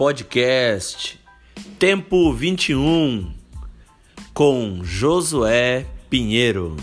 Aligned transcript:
Podcast 0.00 1.20
Tempo 1.78 2.32
21 2.32 3.34
com 4.32 4.80
Josué 4.82 5.84
Pinheiro. 6.08 6.74